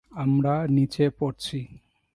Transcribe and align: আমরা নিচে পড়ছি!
আমরা 0.15 0.53
নিচে 0.67 1.05
পড়ছি! 1.19 1.59